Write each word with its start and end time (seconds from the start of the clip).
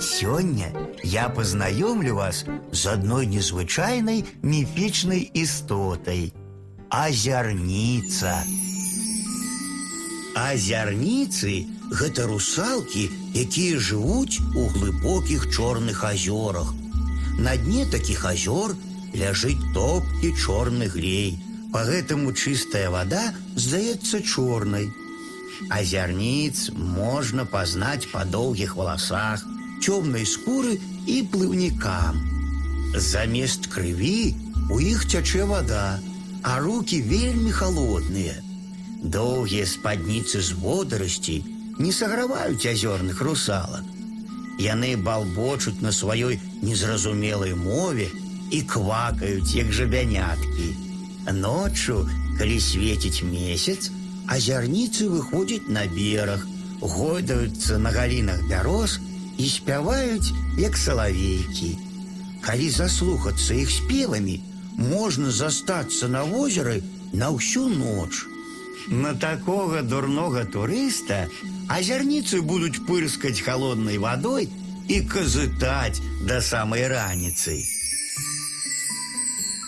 Сёння 0.00 0.68
я 1.02 1.28
познаёмлю 1.28 2.16
вас 2.16 2.44
з 2.72 2.86
адной 2.86 3.26
незвычайнай 3.26 4.24
міфічнай 4.42 5.30
істотай. 5.32 6.32
Азярніца. 6.90 8.44
Азярніцы 10.36 11.64
гэта 11.90 12.26
русалкі, 12.28 13.08
якія 13.32 13.80
жывуць 13.80 14.40
у 14.54 14.68
глыбокіх 14.76 15.48
чорных 15.48 16.04
азёрах. 16.04 16.74
На 17.38 17.56
дне 17.56 17.86
такіх 17.86 18.24
азёр 18.24 18.76
ляжыць 19.16 19.72
топкі 19.72 20.32
чорны 20.36 20.92
глей. 20.92 21.40
Па 21.72 21.84
гэтаму 21.88 22.32
чыстая 22.32 22.90
вада 22.90 23.32
здаецца 23.56 24.20
чорнай. 24.20 24.92
Азярніц 25.72 26.70
можна 26.76 27.44
пазнаць 27.48 28.08
па 28.12 28.24
доўгіх 28.24 28.76
валасах, 28.76 29.40
цёмнай 29.82 30.26
скуры 30.26 30.78
і 31.06 31.16
плыўнікам. 31.32 32.18
Замест 32.96 33.68
крыві 33.72 34.34
у 34.70 34.80
іх 34.80 35.06
цячэ 35.06 35.44
вада, 35.46 36.00
а 36.42 36.58
руки 36.58 37.02
вельмі 37.02 37.52
холодныя. 37.52 38.42
Доўгія 39.02 39.66
спадніцы 39.66 40.40
з 40.40 40.56
водарасцей 40.62 41.44
не 41.78 41.92
саграваюць 41.92 42.66
азёрных 42.66 43.20
русалак. 43.20 43.84
Яны 44.58 44.96
балбочуць 44.96 45.82
на 45.84 45.92
сваёй 45.92 46.40
незразумелай 46.62 47.54
мове 47.54 48.08
і 48.50 48.62
квакаюць, 48.62 49.54
як 49.54 49.72
жабяняткі. 49.72 50.68
Ноччу, 51.32 52.08
калі 52.38 52.60
свеціць 52.60 53.22
месяц, 53.22 53.90
азярніцы 54.26 55.08
выходзяць 55.10 55.68
на 55.68 55.84
бераг, 55.86 56.46
гойдаюцца 56.80 57.78
на 57.78 57.90
галінах 57.90 58.42
бяроз 58.48 58.98
і 59.38 59.48
спяваюць, 59.48 60.32
як 60.58 60.76
салавейкі. 60.76 61.70
Калі 62.46 62.68
заслухацца 62.70 63.54
іх 63.54 63.70
спевамі, 63.70 64.40
можна 64.78 65.30
застацца 65.30 66.08
на 66.08 66.22
возеры 66.24 66.82
на 67.12 67.30
ўсю 67.34 67.68
ноч. 67.68 68.24
На 68.88 69.14
такога 69.14 69.82
дурнога 69.82 70.44
турыста 70.44 71.26
азярніцы 71.68 72.42
будуць 72.42 72.84
пырскаць 72.86 73.42
халоднай 73.42 73.98
вадой 73.98 74.48
і 74.88 75.00
казытаць 75.10 76.02
да 76.22 76.38
самай 76.40 76.86
раніцы. 76.86 77.58